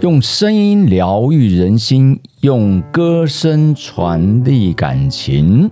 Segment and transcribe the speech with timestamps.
[0.00, 5.70] 用声音疗愈人心，用歌声传递感情。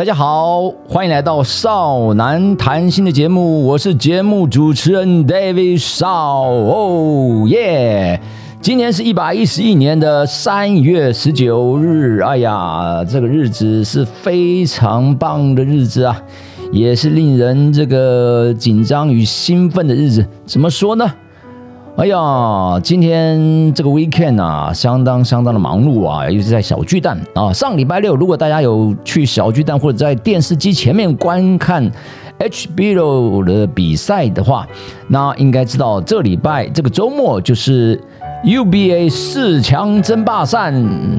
[0.00, 6.40] 大家好，欢迎来到少男谈心的节目，我是节目主持人 David 少。
[6.48, 8.18] 哦耶！
[8.62, 16.18] 今年是一百一十一年的三月十九日，哎呀，这个日子是非常棒的日子啊，
[16.72, 20.26] 也是令人这个紧张与兴奋的日子。
[20.46, 21.12] 怎么说呢？
[22.00, 27.52] 哎呀，今天这个 weekend 啊，相当相当的忙碌啊，尤其是在小巨蛋啊。
[27.52, 31.86] 上礼拜六，如果大家有去小巨蛋或者在电视机前面观看
[32.38, 34.66] HBO 的比赛的话，
[35.08, 38.00] 那应该知道这礼拜这个周末就是
[38.46, 40.72] UBA 四强争霸赛。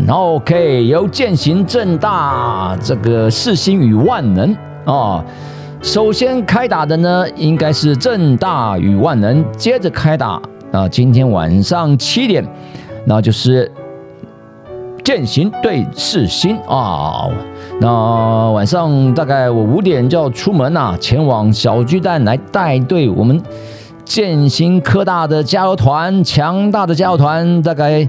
[0.09, 5.23] OK，由践行正大这个四星与万能啊。
[5.83, 10.42] 首先开打的呢，应该是正大与万能，接着开打。
[10.72, 12.45] 那，今天晚上七点，
[13.05, 13.69] 那就是
[15.03, 17.30] 践行对视星啊。
[17.80, 23.42] 那晚上大概我五点就要出门呐，前往小巨蛋来带队我们
[24.05, 28.08] 践行科大的加油团，强大的加油团，大概。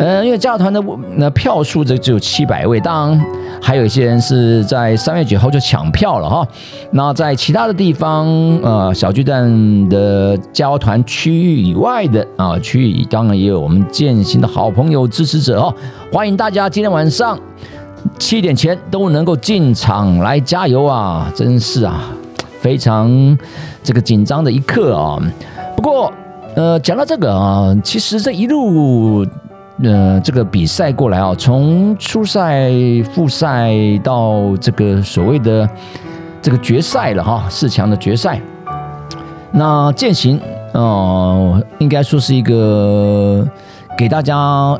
[0.00, 0.80] 嗯，因为加油团的
[1.16, 3.26] 那票数这只有七百位，当然
[3.60, 6.46] 还有一些人是在三月九号就抢票了哈。
[6.92, 8.24] 那在其他的地方，
[8.62, 15.74] 呃，小巨蛋的加油团区域以外的啊区域，当然也有我们建行的好朋友支持者哈。
[16.12, 17.36] 欢迎大家今天晚上
[18.20, 21.28] 七点前都能够进场来加油啊！
[21.34, 22.04] 真是啊，
[22.60, 23.36] 非常
[23.82, 25.18] 这个紧张的一刻啊。
[25.74, 26.12] 不过，
[26.54, 29.26] 呃，讲到这个啊，其实这一路。
[29.82, 32.68] 呃，这个比赛过来啊，从初赛、
[33.14, 35.68] 复赛到这个所谓的
[36.42, 38.40] 这个决赛了哈，四强的决赛。
[39.52, 40.40] 那践行
[40.72, 43.46] 哦，应该说是一个
[43.96, 44.36] 给大家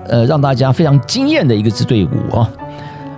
[0.08, 2.50] 呃，让大家非常惊艳的一个支队伍啊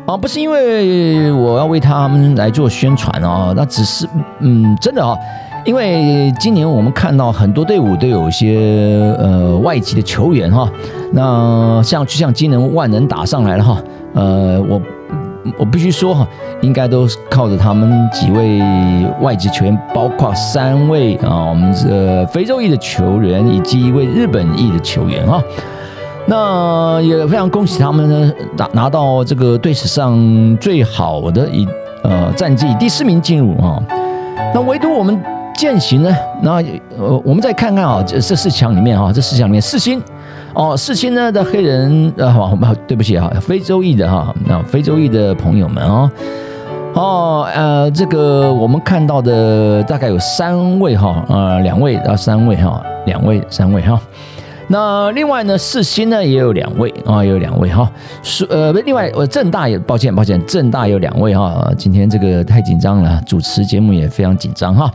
[0.06, 4.06] 啊，不是因为我要为他们来做宣传啊，那只是
[4.41, 5.16] 嗯，真的啊。
[5.66, 10.69] 因为今年我们看到很多队伍都有一些呃外籍的球员哈，
[11.12, 13.82] 那像就像今年万能打上来了哈，
[14.15, 14.81] 呃我
[15.59, 16.26] 我必须说哈，
[16.62, 18.60] 应该都是靠着他们几位
[19.21, 25.42] 外籍球员，包括三位啊我们这非洲裔的球员以及一位日本裔的球员啊，
[26.27, 31.69] 那也非常恭喜他们呢拿拿到这个队史上最好的一
[32.03, 33.78] 呃战绩第四名进入啊，
[34.54, 35.22] 那唯独我们。
[35.60, 36.16] 践行呢？
[36.41, 36.53] 那
[36.98, 40.03] 呃，我们再看看啊，这这四强里面啊，这四强里面四星
[40.54, 42.56] 哦，四星呢的黑人呃，好，
[42.87, 46.10] 对不起啊，非洲裔的哈，那非洲裔的朋友们啊，
[46.94, 54.00] 哦呃，这个我们看到的大概有三位哈，呃，两位到三位哈，两位三位哈。
[54.69, 57.87] 那另外呢，四星呢也有两位啊，有两位哈，
[58.22, 64.91] 是呃，另外我正大也抱歉抱歉，正大有两位哈，今天这个太紧张了，主持节目也非常紧张哈。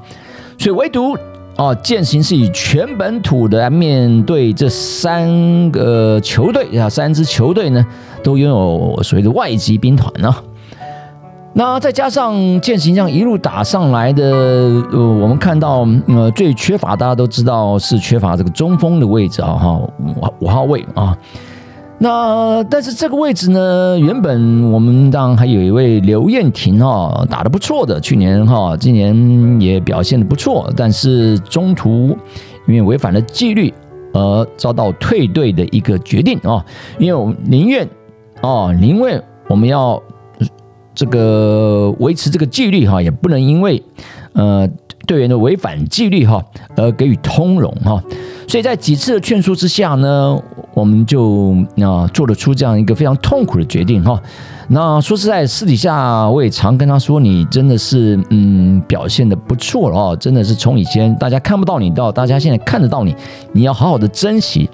[0.58, 1.18] 所以唯独
[1.58, 7.86] 哦，践行是以全本土的来面对这三个球队啊，三支球队呢
[8.22, 10.36] 都拥有所谓的外籍兵团呢。
[11.54, 14.24] 那再加上践行这样一路打上来的，
[14.92, 21.18] 呃，我们看到呃最缺乏大家都知道是缺乏这个中锋的位置啊，哈，五五号位啊。
[21.98, 32.16] 那但是这个位置呢，原本我们当然还有一位刘燕婷哈，打得不错的，去年哈，今年也表现的不错，但是中途
[32.68, 33.74] 因为违反了纪律
[34.14, 36.64] 而遭到退队的一个决定啊，
[37.00, 37.88] 因为我们宁愿
[38.42, 40.02] 哦，宁愿我们要
[40.94, 43.82] 这个维持这个纪律哈，也不能因为
[44.34, 44.68] 呃
[45.06, 46.44] 队员的违反纪律哈
[46.76, 48.04] 而给予通融哈。
[48.48, 50.40] 所以在几次的劝说之下呢，
[50.74, 54.22] 我们就啊做得出这样一个非常痛苦的决定哈。
[54.68, 63.16] 那说实在，私底下我也常跟他说，你真的是嗯表现的不错了哦，真的是从以前大家看不到你到大家现在看得到你，
[63.52, 64.70] 你要好好的珍惜。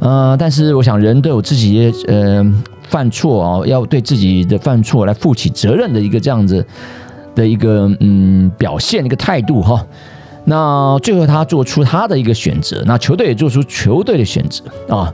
[0.00, 2.44] 呃，但是我想人都有自己呃
[2.88, 6.64] 犯错啊，要对自己的犯错来负起责任的一个这样子
[7.40, 9.84] 的一个嗯表现一个态度哈。
[10.44, 14.64] 那最后他做出他的一个选择，那球队也做出球队的选择
[14.94, 15.12] 啊。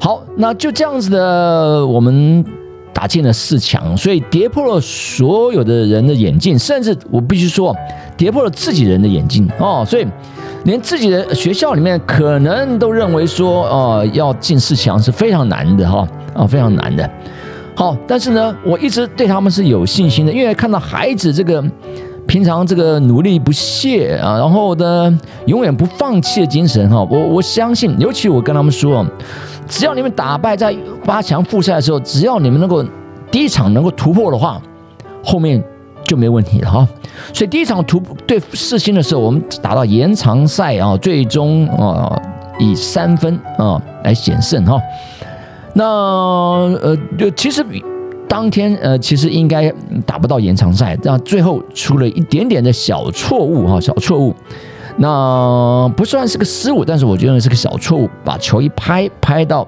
[0.00, 2.44] 好，那就这样子的，我们
[2.92, 7.76] 打进了四强，所以跌破了所有的人的眼镜，甚至我必须说，
[8.16, 9.84] 跌破了自己人的眼镜哦。
[9.86, 10.06] 所以
[10.64, 17.08] 连自己的学校里面可能都认为说，哦，要进四强是非常难的哈，啊，非常难的。
[17.74, 21.64] 好，但是呢，我一直对他们是有信心的，因为看到孩子这个
[22.26, 29.04] 平常这个努力不懈啊，然后呢，永远不放弃的精神哈，我我相信，尤其我跟他们说，
[29.66, 32.84] 只要你们打败在八强复赛的时候，只要你们能够
[33.30, 34.60] 第一场能够突破的话，
[35.24, 35.62] 后面
[36.04, 36.86] 就没问题了哈。
[37.32, 42.20] 所以第一场突对世新的时候，我们打到延长赛啊，最终啊
[42.58, 44.78] 以三分啊来险胜哈。
[45.74, 47.64] 那呃，就其实
[48.28, 49.72] 当天呃，其实应该
[50.06, 54.34] 打不到延长赛，但最后出了一点点的小错误哈，小错误。
[54.98, 59.66] 那不算是个失误，但是我觉得是个小错误，把球一拍拍到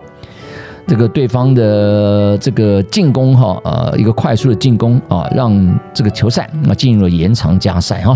[0.87, 8.15] 这个对方的这个进攻哈，呃，一个快速的进攻啊，让这个球赛那进入了延长加赛哈。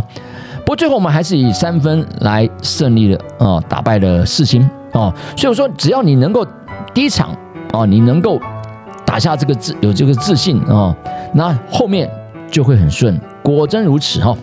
[0.61, 4.63] 不过最后我们还是以三分来胜利了啊，打败了四星
[4.93, 5.13] 啊。
[5.35, 6.47] 所以我说，只要你能够
[6.93, 7.35] 第一场。
[7.73, 8.41] 啊，你能够
[9.05, 10.95] 打下这个自有这个自信啊，
[11.35, 12.09] 那后面
[12.51, 13.19] 就会很顺。
[13.43, 14.37] 果真如此哈，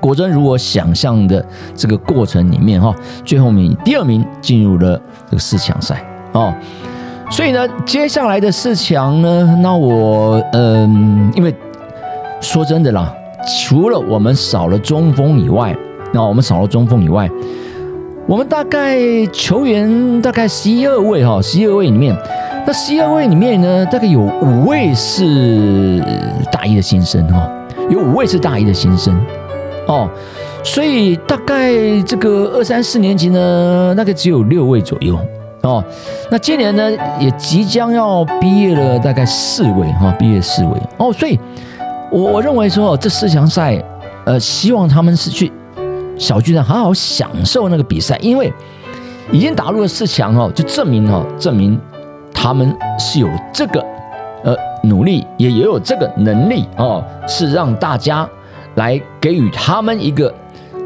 [0.00, 1.44] 果真如我想象的
[1.74, 2.94] 这个过程里面哈，
[3.24, 6.52] 最后面第二名进入了这个四强赛哦。
[7.30, 11.54] 所以呢，接下来的四强呢，那我嗯，因为
[12.40, 13.12] 说真的啦，
[13.60, 15.76] 除了我们少了中锋以外，
[16.12, 17.28] 那我们少了中锋以外，
[18.26, 22.16] 我们大概球员大概十一二位哈，十一二位里面。
[22.66, 26.02] 那十二位里面呢，大概有五位是
[26.52, 27.50] 大一的新生哈，
[27.88, 29.18] 有五位是大一的新生
[29.86, 30.06] 哦，
[30.62, 31.72] 所以大概
[32.02, 35.18] 这个二三四年级呢，大概只有六位左右
[35.62, 35.82] 哦。
[36.30, 41.10] 那今年呢，也即将要毕业了，大概四位哈，毕业四位哦。
[41.10, 41.40] 所以，
[42.10, 43.82] 我我认为说这四强赛，
[44.26, 45.50] 呃，希望他们是去
[46.18, 48.52] 小巨蛋好好享受那个比赛，因为
[49.32, 51.80] 已经打入了四强哦，就证明哦，证明。
[52.40, 53.84] 他们是有这个
[54.44, 54.54] 呃
[54.84, 58.26] 努力，也也有这个能力哦，是让大家
[58.76, 60.32] 来给予他们一个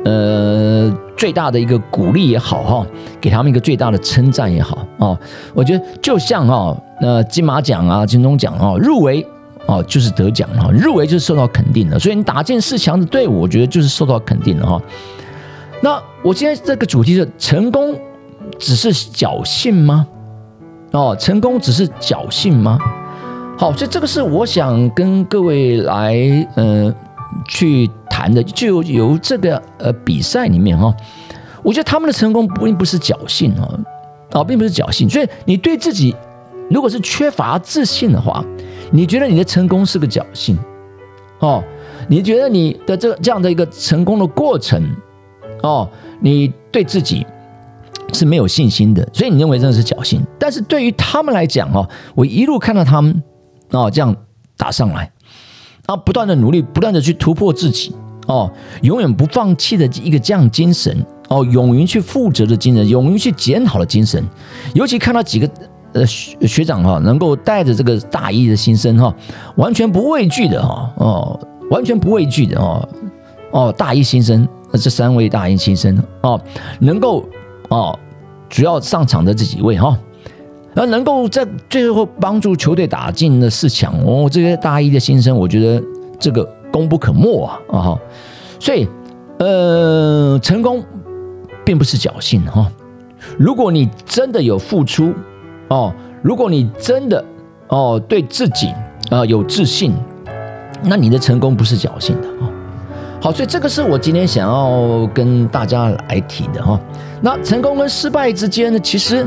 [0.07, 2.87] 呃最大的一个鼓励也好哈，
[3.21, 5.17] 给他们一个最大的称赞也好哦。
[5.53, 9.25] 我觉得就像哦那金马奖啊、金钟奖啊，入围
[9.67, 11.99] 哦就是得奖了，入围就是受到肯定的。
[11.99, 14.81] 所以你打进四强的队伍，我觉得就是受到肯定的哈。
[15.83, 17.95] 那我今天这个主题是成功
[18.59, 20.07] 只是侥幸吗？
[20.93, 22.79] 哦，成功只是侥幸吗？
[23.57, 26.15] 好，所以这个是我想跟各位来
[26.55, 26.93] 呃
[27.49, 30.95] 去谈的，就由这个呃比赛里面哈，
[31.63, 33.69] 我觉得他们的成功并不是侥幸啊，
[34.33, 35.09] 啊，并不是侥幸。
[35.09, 36.15] 所以你对自己
[36.69, 38.45] 如果是缺乏自信的话，
[38.91, 40.59] 你觉得你的成功是个侥幸
[41.39, 41.63] 哦？
[42.09, 44.83] 你觉得你的这这样的一个成功的过程
[45.63, 45.89] 哦，
[46.21, 47.27] 你对自己。
[48.13, 50.23] 是没有信心的，所以你认为这是侥幸。
[50.39, 53.23] 但是对于他们来讲哦，我一路看到他们
[53.71, 54.15] 哦这样
[54.57, 55.11] 打上来，
[55.87, 57.95] 啊，不断的努力，不断的去突破自己
[58.27, 60.97] 哦，永远不放弃的一个这样精神
[61.29, 64.23] 哦，勇于去负责的精神，勇于去检讨的精神。
[64.75, 65.49] 尤其看到几个
[65.93, 69.15] 呃学学长哈，能够带着这个大一的新生哈，
[69.57, 72.89] 完全不畏惧的哈哦，完全不畏惧的哦
[73.51, 76.41] 哦，大一新生这三位大一新生哦，
[76.81, 77.25] 能够。
[77.73, 77.99] 哦，
[78.51, 79.99] 主要上场的这几位哈，
[80.75, 85.83] 那能够在最后帮助球队打进了四强哦，这些大一的新生，我觉得
[86.19, 88.01] 这个功不可没啊啊哈，
[88.61, 88.87] 所以
[89.39, 90.85] 呃，成功
[91.65, 92.71] 并不是侥幸哈，
[93.39, 95.15] 如果你真的有付出
[95.69, 97.25] 哦，如果你真的
[97.69, 98.69] 哦对自己
[99.09, 99.95] 啊有自信，
[100.83, 102.53] 那你的成功不是侥幸的啊。
[103.23, 106.79] 好，所以这个是我今天想要跟大家来提的哈。
[107.21, 109.25] 那成功跟失败之间呢，其实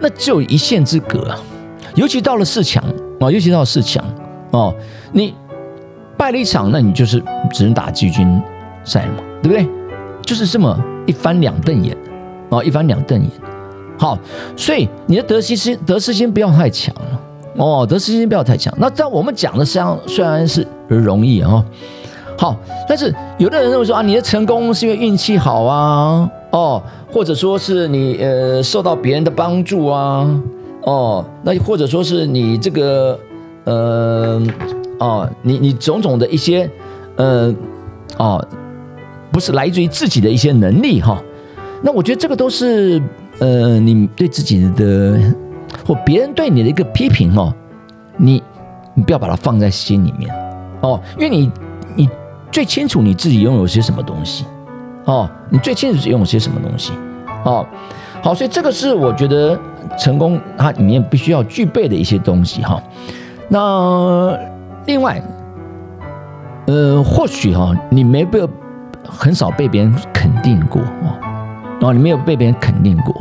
[0.00, 1.38] 那只有一线之隔啊。
[1.94, 2.82] 尤其到了四强
[3.20, 4.04] 啊，尤其到了四强
[4.50, 4.74] 哦，
[5.12, 5.32] 你
[6.16, 7.22] 败了一场，那你就是
[7.52, 8.42] 只能打季军
[8.84, 9.64] 赛嘛，对不对？
[10.22, 10.76] 就是这么
[11.06, 11.96] 一翻两瞪眼
[12.50, 13.30] 啊，一翻两瞪眼。
[13.96, 14.18] 好，
[14.56, 17.20] 所以你的得失心得失心不要太强了
[17.58, 18.74] 哦，得失心不要太强。
[18.76, 21.64] 那在我们讲的实际上虽然是容易啊。
[22.38, 22.54] 好，
[22.86, 30.28] 但是有的人认为说啊，你的成功是因为运气好啊，哦，或者说是你呃受到别人的帮助啊，
[30.82, 33.18] 哦，那或者说是你这个
[33.64, 34.42] 呃
[34.98, 36.68] 哦，你你种种的一些
[37.16, 37.54] 呃
[38.18, 38.46] 哦，
[39.32, 41.18] 不是来自于自己的一些能力哈，
[41.80, 43.00] 那我觉得这个都是
[43.38, 45.18] 呃你对自己的
[45.86, 47.50] 或别人对你的一个批评哦，
[48.18, 48.42] 你
[48.92, 50.30] 你不要把它放在心里面
[50.82, 51.50] 哦，因为你。
[52.56, 54.46] 最清楚你自己拥有些什么东西，
[55.04, 56.90] 哦，你最清楚拥有些什么东西。
[57.44, 57.66] 哦，
[58.22, 59.60] 好，所以这个是我觉得
[59.98, 62.82] 成功它里面必须要具备的一些东西哈。
[63.50, 64.34] 那
[64.86, 65.20] 另外，
[66.66, 68.40] 呃，或许哈，你没被
[69.04, 71.12] 很少被别人肯定过哦，
[71.82, 73.14] 哦，你没有被别人肯定过，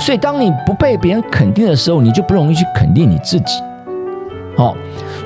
[0.00, 3.62] 所以当你不被别人肯定的时候，你就不容易去肯定你自己，
[4.56, 4.76] 好，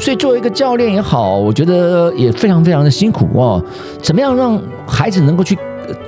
[0.01, 3.63] 所以作为一个教练也好，我觉得也非常非常的辛苦哦。
[4.01, 5.57] 怎么样让孩子能够去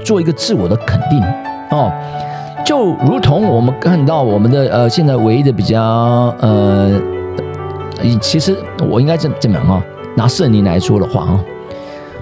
[0.02, 1.22] 做一个自我的肯定
[1.70, 1.92] 哦？
[2.64, 5.82] 就如同我们看到我们的呃，现在唯一的比较
[6.40, 6.90] 呃，
[8.20, 8.56] 其实
[8.88, 9.84] 我应该这这么讲啊。
[10.14, 11.40] 拿圣灵来说的话啊，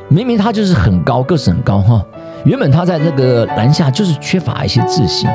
[0.08, 2.00] 明明他就是很高，个子很高哈。
[2.44, 5.28] 原本他在那个篮下就是缺乏一些自信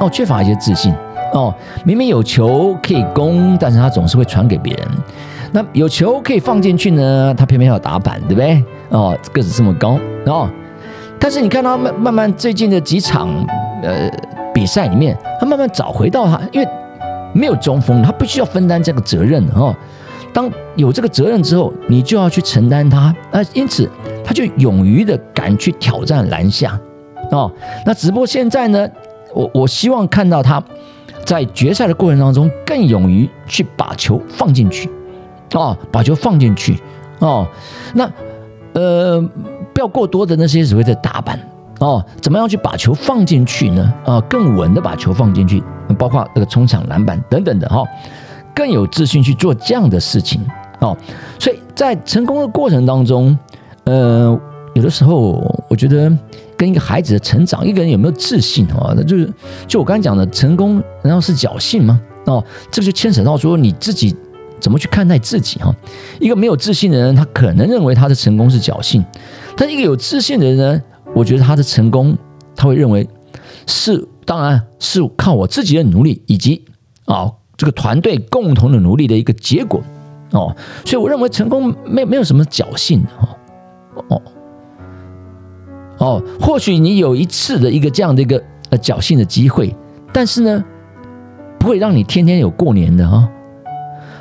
[0.00, 0.92] 哦，缺乏一些自信
[1.32, 1.54] 哦。
[1.84, 4.88] 明明有球可以攻，但是他总是会传给别人。
[5.52, 8.62] 那有球可以放进去呢，他偏偏要打板，对不对？
[8.90, 10.48] 哦，个子这么高哦。
[11.18, 13.28] 但是你看他慢慢慢最近的几场
[13.82, 14.10] 呃
[14.54, 16.68] 比赛里面，他慢慢找回到他，因为
[17.32, 19.74] 没有中锋，他必须要分担这个责任哦。
[20.32, 23.14] 当有这个责任之后，你就要去承担他。
[23.32, 23.90] 那因此，
[24.24, 26.78] 他就勇于的敢去挑战篮下，
[27.30, 27.50] 哦。
[27.84, 28.88] 那只不过现在呢，
[29.34, 30.62] 我我希望看到他
[31.24, 34.88] 在决赛的过程当中更勇于去把球放进去，
[35.54, 36.78] 哦，把球放进去，
[37.20, 37.46] 哦。
[37.94, 38.10] 那
[38.74, 39.20] 呃，
[39.72, 41.38] 不要过多的那些所谓的打板，
[41.80, 43.94] 哦，怎么样去把球放进去呢？
[44.04, 45.62] 啊，更稳的把球放进去，
[45.98, 47.82] 包括那个冲抢篮板等等的哈。
[48.54, 50.44] 更有自信去做这样的事情
[50.80, 50.96] 哦，
[51.38, 53.38] 所以在成功的过程当中，
[53.84, 54.36] 呃，
[54.74, 56.12] 有的时候我觉得
[56.56, 59.32] 跟一个孩子的成长，一个人有没有自信啊，那就是
[59.68, 62.00] 就我刚才讲的，成功难道是侥幸吗？
[62.24, 64.16] 哦，这个就牵扯到说你自己
[64.60, 65.74] 怎么去看待自己哈。
[66.20, 69.02] 一个没有自信的人，他可能认为他的成功是侥幸；
[69.56, 70.82] 但一个有自信的人呢，
[71.14, 72.16] 我觉得他的成功
[72.54, 73.08] 他会认为
[73.66, 76.64] 是，当然是靠我自己的努力以及
[77.06, 77.32] 啊。
[77.56, 79.82] 这个团队共同的努力的一个结果，
[80.30, 83.36] 哦，所以我认为成功没没有什么侥幸的哈，
[84.10, 84.22] 哦，
[85.98, 89.74] 哦，或许你有一次的一个这样的一个呃侥幸的机会，
[90.12, 90.64] 但是呢，
[91.58, 93.28] 不会让你天天有过年的哈。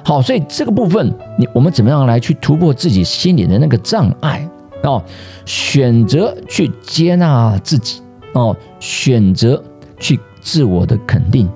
[0.08, 4.50] 好，所以这个部分，你我们怎么样来去突破自己心里的那个障碍
[4.84, 5.04] 哦？
[5.44, 9.62] 选择去接纳自己哦，选择
[10.00, 11.50] 去自我的肯定，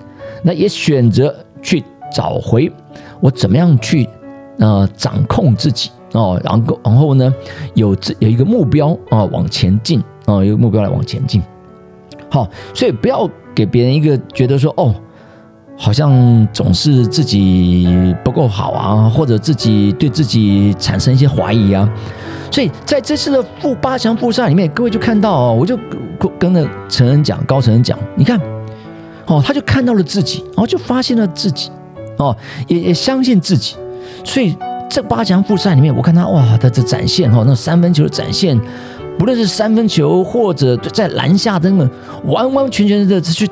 [0.43, 1.33] 那也选择。
[1.63, 2.71] 去找回
[3.19, 4.09] 我怎么样去
[4.57, 7.31] 呃掌控自己哦，然后然后呢
[7.75, 11.39] 有这有一个目标啊往前进啊，有个目标来往前进。
[12.31, 14.91] 好，所以不要给别人一个觉得说哦，
[15.77, 21.89] 好像总是自己不够好啊，或者自己对自己产生一些怀疑啊。
[22.51, 25.77] 所以在这次的负八强复赛里面，各位就看到哦，我就
[26.39, 28.39] 跟着陈恩讲，高陈恩讲，你看。
[29.27, 31.69] 哦，他就看到了自己，然后就发现了自己，
[32.17, 32.35] 哦，
[32.67, 33.77] 也也相信自己，
[34.25, 34.53] 所以
[34.89, 38.59] 这八强复赛里面，我看他哇，他这展现哈，那三分球的展现，
[39.17, 41.89] 不论是三分球或者在篮下的那个
[42.25, 43.47] 完完全全的去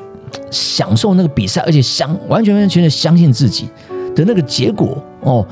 [0.50, 3.68] 享受那个比赛，而且相完全完全的相信自己
[4.14, 5.46] 的那个结果哦。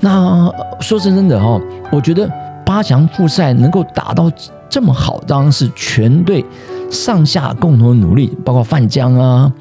[0.00, 1.60] 那说真真的哈，
[1.92, 2.30] 我觉得
[2.64, 4.30] 八强复赛能够打到
[4.68, 6.44] 这么好，当然是全队。
[6.90, 9.52] 上下共同努力，包括范江啊，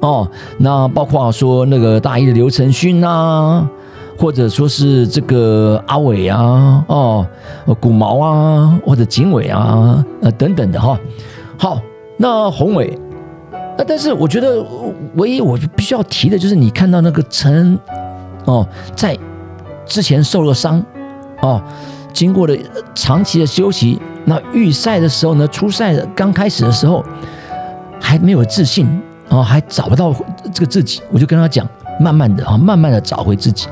[0.00, 3.64] 哦，那包括说那个大一的刘承勋啊，
[4.18, 7.24] 或者说是这个阿伟啊，哦，
[7.78, 10.98] 古毛啊，或者景伟啊，呃等等的哈。
[11.56, 11.80] 好，
[12.16, 12.98] 那宏伟，
[13.78, 14.64] 那但是我觉得
[15.16, 17.78] 唯一我就必须要提的就是你看到那个陈，
[18.46, 19.16] 哦，在
[19.84, 20.82] 之前受了伤，
[21.42, 21.62] 哦，
[22.12, 22.56] 经过了
[22.94, 24.00] 长期的休息。
[24.24, 27.04] 那预赛的时候呢，初赛刚开始的时候
[28.00, 28.88] 还没有自信
[29.28, 30.12] 哦，还找不到
[30.52, 31.00] 这个自己。
[31.12, 31.64] 我就跟他讲，
[32.00, 33.68] 慢慢的啊，慢慢的找回自己。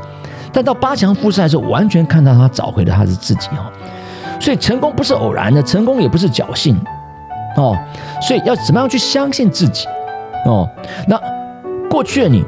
[0.52, 3.66] 但到八强复赛的时候，完全看到他找回了他的自己哦。
[4.38, 6.76] 所以成功不是偶然的，成功也不是侥幸
[7.56, 7.76] 哦。
[8.20, 9.86] 所以要怎么样去相信自己
[10.46, 10.68] 哦？
[11.06, 11.20] 那
[11.90, 12.44] 过去的你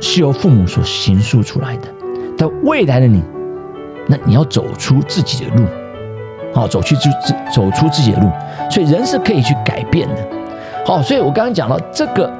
[0.00, 1.88] 是由父母所形塑出来的，
[2.36, 3.22] 但未来的你，
[4.06, 5.64] 那你要走出自己的路。
[6.52, 8.30] 好，走去就自走出自己的路，
[8.70, 10.16] 所以人是可以去改变的。
[10.86, 12.30] 好，所以我刚刚讲了这个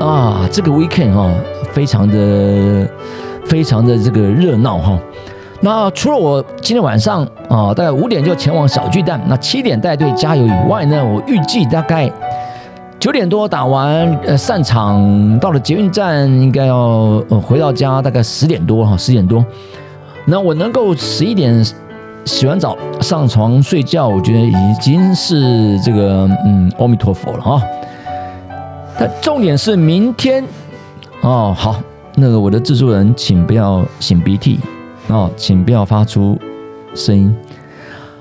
[0.00, 1.30] 啊，这个 weekend 哈，
[1.72, 2.88] 非常的
[3.44, 4.98] 非常的这个热闹哈。
[5.64, 12.12] 那除了我今天晚上啊，大概五点就前往小巨蛋，那七点带队加油以外呢，我预计大概
[13.00, 16.76] 九点多打完呃散场，到了捷运站应该要
[17.30, 19.42] 呃回到家，大概十点多哈，十点多。
[20.26, 21.64] 那我能够十一点。
[22.26, 27.62] 洗完澡上床睡觉，我觉得已经是这个嗯，阿弥陀佛了哈。
[28.98, 30.42] 但重点是明天
[31.20, 31.76] 哦，好，
[32.14, 34.58] 那个我的制作人，请不要擤鼻涕
[35.08, 36.38] 哦，请不要发出
[36.94, 37.34] 声音。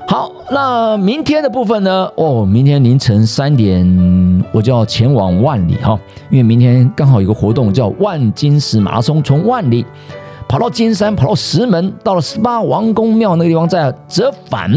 [0.06, 2.12] 好，那明天的部分呢？
[2.18, 5.98] 哦，明天凌晨三点我就要前往万里哈，
[6.30, 9.86] 因为明天刚好有个活动叫万金石马拉松，从万里
[10.48, 14.70] 跑到金山，跑到石门，到了十八王公庙那个地方，再折返，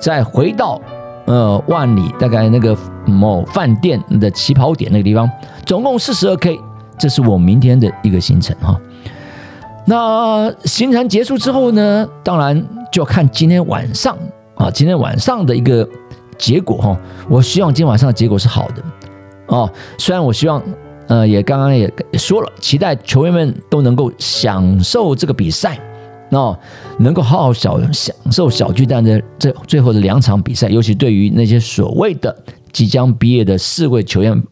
[0.00, 0.80] 再回到
[1.26, 5.30] 呃万里，大概那个某饭店的起跑点那个地方，
[5.66, 6.58] 总共四十二 K，
[6.98, 8.74] 这是我明天的一个行程哈。
[9.86, 12.62] 那行程结束之后呢，当然
[12.92, 14.16] 就要看今天晚上。
[14.56, 15.86] 啊，今天晚上的一个
[16.38, 18.82] 结果哈，我希望今天晚上的结果是好的
[19.48, 19.70] 哦。
[19.98, 20.62] 虽然我希望，
[21.08, 25.78] 呃，也刚刚也说了，期待球员们都能够享受这个比赛
[26.30, 26.58] 哦，
[26.98, 30.70] 能够好好小享受小巨蛋的这最后的两场比赛。
[30.70, 32.34] 尤其对于那些所谓的
[32.72, 34.42] 即将毕业的四位球员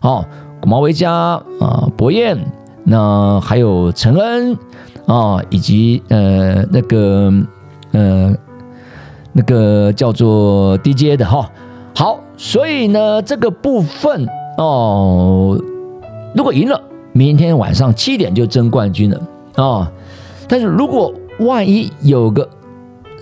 [0.00, 0.26] 哦，
[0.60, 2.36] 古毛维加啊，博彦，
[2.84, 4.56] 那还有陈恩
[5.06, 7.32] 啊，以及呃那个
[7.92, 8.34] 呃。
[9.34, 11.50] 那个叫做 DJ 的哈，
[11.94, 15.58] 好，所以呢，这个部分哦，
[16.34, 16.78] 如果赢了，
[17.12, 19.18] 明天晚上七点就争冠军了
[19.54, 19.90] 啊。
[20.46, 22.46] 但是如果万一有个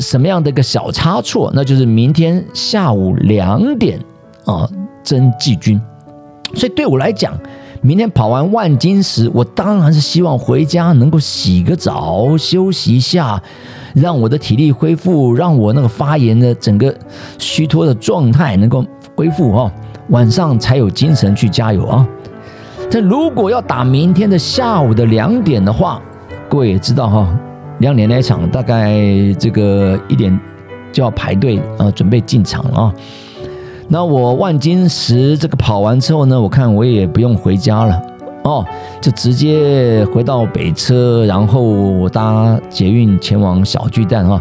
[0.01, 4.01] 什么样的一个小差错，那就是明天下午两点
[4.47, 4.69] 啊
[5.05, 5.81] 争季军。
[6.57, 7.39] 所以对我来讲，
[7.83, 13.43] 明天跑完万金石，我当然是希望回家能够洗个澡，休息一下。
[13.93, 16.95] 让我的体力恢复，让我那个发炎的整个
[17.39, 18.85] 虚脱的状态能够
[19.17, 19.73] 恢复哦，
[20.11, 22.07] 晚上才有精神去加油啊！
[22.89, 26.01] 但如果要打明天的下午的两点的话，
[26.49, 27.37] 各位也知道哈，
[27.79, 28.95] 两点那场大概
[29.41, 30.39] 这个一点
[30.93, 32.95] 就要排队啊，准备进场了啊。
[33.93, 38.01] 那我万金石这个跑完之后呢，我看我也不用回家了。
[38.45, 38.65] 哦，
[39.01, 44.41] 就直接回到北车，然后搭捷运前往小巨蛋哈。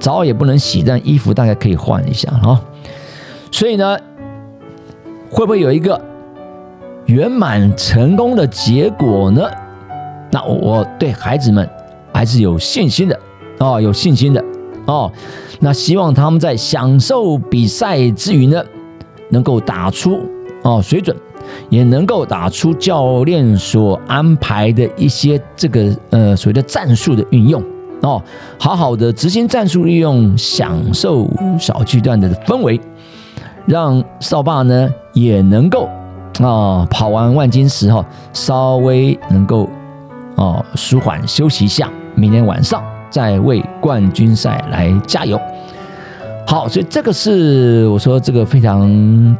[0.00, 2.60] 澡也不能洗，但衣服大概可以换一下哈。
[3.52, 3.96] 所以呢，
[5.30, 5.98] 会不会有一个
[7.06, 9.48] 圆满成功的结果呢？
[10.32, 11.66] 那我对孩子们
[12.12, 13.16] 还是有信心的
[13.60, 14.44] 哦，有信心的
[14.86, 15.10] 哦。
[15.60, 18.62] 那希望他们在享受比赛之余呢，
[19.32, 20.20] 能够打出
[20.62, 21.16] 哦水准。
[21.68, 27.60] 也能够打出教练所安排的一些这个呃所谓的战术的运用
[28.00, 28.22] 哦，
[28.60, 32.80] 好好的执行战术利用，享受小巨蛋的氛围，
[33.66, 35.88] 让少霸呢也能够
[36.40, 39.68] 啊跑完万金石哈，稍微能够
[40.36, 45.36] 哦舒缓休息一下，明天晚上再为冠军赛来加油。
[46.44, 48.86] 好，所以这个是我说这个非常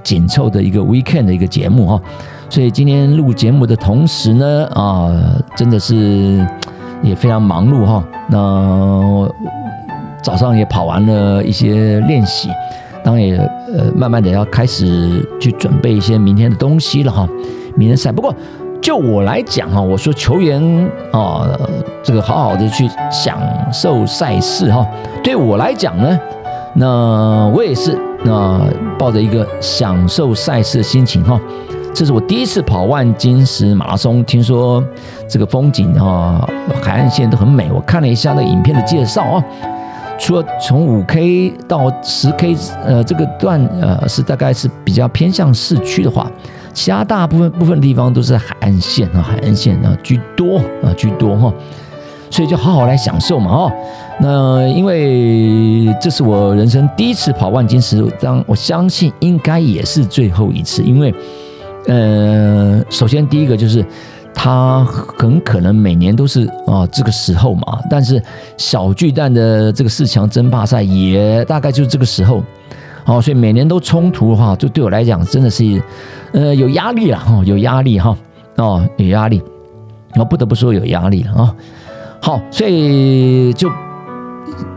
[0.03, 2.01] 紧凑的一个 weekend 的一个节目哈，
[2.49, 5.13] 所以今天录节目的同时呢，啊，
[5.55, 6.47] 真的是
[7.03, 8.03] 也非常忙碌哈。
[8.31, 9.29] 那
[10.23, 12.49] 早上也跑完了一些练习，
[13.05, 17.29] 当然也呃慢慢的要开始去准备一些明天的东西了哈。
[17.77, 18.35] 明天赛，不过
[18.81, 20.63] 就我来讲哈，我说球员
[21.13, 21.47] 啊，
[22.03, 23.39] 这个好好的去享
[23.71, 24.87] 受赛事哈，
[25.23, 26.19] 对我来讲呢。
[26.75, 28.67] 那我也是，那
[28.99, 31.39] 抱着一个享受赛事的心情哈，
[31.93, 34.83] 这是我第一次跑万金石马拉松，听说
[35.29, 36.49] 这个风景啊，
[36.83, 37.71] 海岸线都很美。
[37.71, 39.45] 我看了一下那影片的介绍啊，
[40.19, 46.31] 除了从五 K 到十 K，呃，这个段呃是大概是比较偏向市区的话，
[46.73, 51.53] 其他大部分部分地方都是海岸线啊，海岸线啊居多啊居多哈。
[52.33, 53.73] 所以就好好来享受嘛，哦，
[54.19, 61.15] 那因为这是我人生第一次跑万金石，当我相信应该也是最后一次，因为，
[61.89, 63.85] 呃，首先第一个就是
[64.35, 64.83] 他
[65.19, 68.21] 很可能每年都是啊这个时候嘛，但是
[68.57, 72.43] 小巨蛋的这个四强争霸赛也大概就是这个时候，
[73.05, 75.83] 哦，所以每年都冲突的话，就对我来讲真的是，
[76.33, 78.17] 呃，有压力了哈，有压力哈，
[78.57, 79.43] 哦，有压力，
[80.17, 81.55] 我不得不说有压力了啊。
[82.25, 83.69] 好，所以就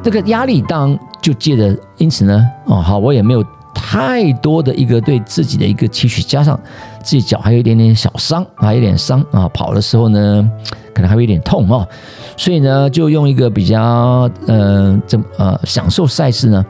[0.02, 6.60] 这个压力，当就借着，因此呢，哦，好，我也没有太多的一个对自己的一个期许，加上
[7.04, 10.52] 自己脚还有一点点小伤，还有点伤啊，跑的时候呢，
[10.92, 11.88] 可能还会有点痛哦，
[12.36, 16.66] 所以呢，就用一个比较，呃，怎呃，享受赛事呢，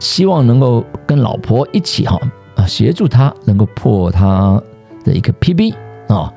[0.00, 2.18] 希望能够跟老婆一起哈，
[2.56, 4.58] 啊，协助她能够破她
[5.04, 5.74] 的一个 PB
[6.08, 6.32] 啊。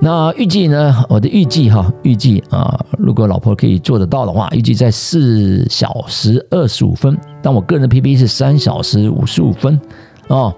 [0.00, 1.04] 那预计呢？
[1.08, 7.18] 我的预计哈，预计啊，如果老婆可以做得到的话，预计在四小时二十五分。
[7.42, 9.80] 但我个人的 PB 是三小时五十五分
[10.28, 10.54] 哦。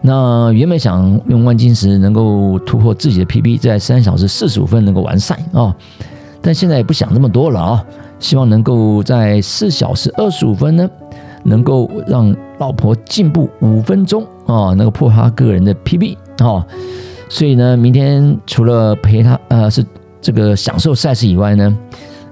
[0.00, 5.72] 那原本想用万金石能够突破自己的 PB，在三小时四十五分能够完赛啊，
[6.40, 7.84] 但现在也不想那么多了啊，
[8.18, 10.90] 希望能够在四小时二十五分呢，
[11.44, 16.66] 能够让老婆进步五分钟啊，能够破他个人的 PB 啊，
[17.32, 19.82] 所以呢，明天除了陪他呃是
[20.20, 21.74] 这个享受赛事以外呢，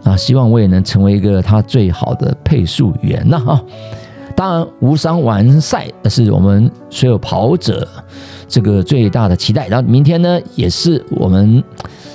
[0.05, 3.63] 啊，希望我也能成为一个他最好的配速员呐啊。
[4.37, 7.89] 当然，无伤完赛是我们所有跑者
[8.47, 9.67] 这个最大的期待。
[9.69, 11.65] 然后明天呢，也是我们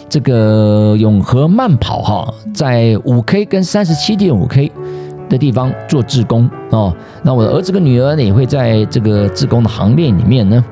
[0.08, 4.72] 这个永和慢跑哈，在五 K 跟三十七点五 K
[5.28, 6.96] 的地方做志工哦。
[7.24, 10.64] 那我的儿子跟女儿呢，也会在这个志工的行列里面呢。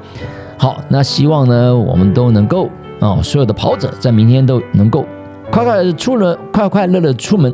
[0.58, 5.06] 好，那希望呢，我们都能够啊，所有的跑者在明天都能够
[5.52, 7.54] 快快出了，快快乐乐出门，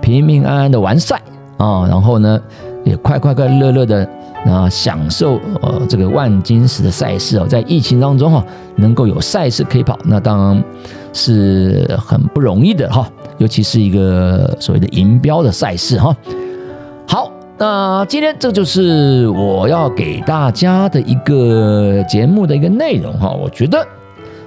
[0.00, 1.20] 平平安安的完赛
[1.56, 1.86] 啊。
[1.88, 2.40] 然后呢？
[2.84, 4.04] 也快快快乐乐的
[4.44, 10.64] 啊，享受呃这个万金石的赛事哦，在疫情当中哈，能够有赛事可以跑，那当然
[11.12, 16.12] 是很不容易的哈，尤其是一个所谓的银标的赛事哈。
[17.62, 23.30] 那今天这就是我要给大家的一个节目的一个内容哈。
[23.30, 23.86] 我觉得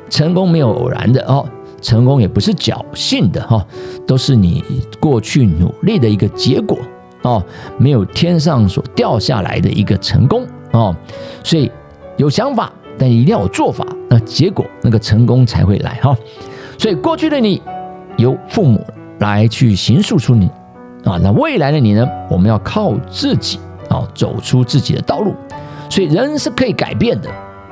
[0.10, 1.48] 成功没有偶然的哦，
[1.82, 3.66] 成功也不是侥幸的哈，
[4.06, 4.62] 都是你
[5.00, 6.78] 过去努力的一个结果。
[7.22, 7.42] 哦，
[7.78, 10.94] 没有天上所掉下来的一个成功哦，
[11.42, 11.72] 所以
[12.18, 16.14] 有想法，但一定要有做法，那结果那个成功才会来哈。
[16.78, 17.62] 所以过去的你
[18.18, 18.86] 由父母
[19.20, 20.50] 来去形塑出你
[21.06, 25.34] 啊，那未来的你呢，我们要靠自己啊，走出自己的道路。
[25.90, 27.30] 所以人是可以改变的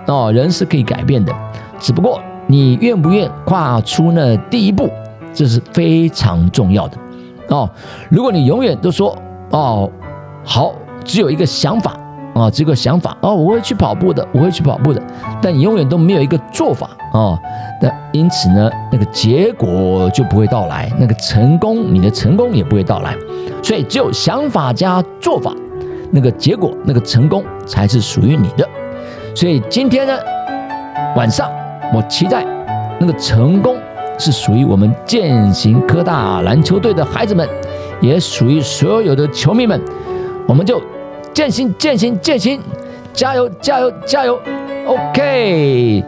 [0.08, 1.34] 啊，人是可以改变的，
[1.80, 4.90] 只不过你愿不愿跨出那第一步，
[5.34, 6.98] 这是非常重要的
[7.50, 7.70] 哦。
[8.10, 9.18] 如果你永远都说。
[9.52, 9.88] 哦，
[10.44, 10.74] 好，
[11.06, 11.96] 只有一个想法
[12.34, 15.02] 啊，这个想法哦，我会去跑步的，我会去跑步的，
[15.42, 17.40] 但永远都没有一个做法啊，
[17.82, 23.16] 那因此呢，那个结果就不会到来，那个成功，你的成功也不会到来，
[23.62, 25.54] 所以只有想法加做法，
[26.12, 28.68] 那个结果，那个成功才是属于你的。
[29.36, 30.14] 所以今天呢，
[31.16, 31.50] 晚上
[31.94, 32.46] 我期待
[33.00, 33.78] 那个成功
[34.18, 37.48] 是属于我们践行科大篮球队的孩子们。
[38.02, 39.82] 也属于所有的球迷们，
[40.46, 40.82] 我们就
[41.34, 42.60] 践行、践行、践行，
[43.12, 44.40] 加油、加油、加油
[44.86, 46.04] ！OK，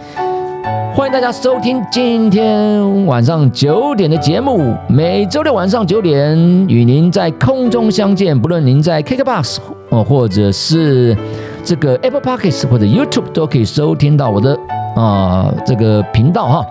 [0.93, 6.37] 欢迎大家收听今天晚上九点的节目，每周六晚上九点
[6.69, 8.39] 与您在空中相见。
[8.39, 9.57] 不论您在 KKBOX
[9.89, 11.17] 哦，或者是
[11.63, 14.55] 这个 Apple Podcast 或者 YouTube 都可以收听到我的
[14.95, 16.65] 啊这个频道哈。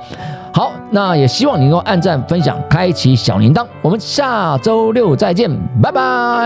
[0.52, 3.66] 好，那也希望你能够按赞、分享、开启小铃铛。
[3.82, 5.50] 我们下周六再见，
[5.82, 6.00] 拜拜，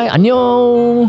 [0.09, 1.07] 安妞。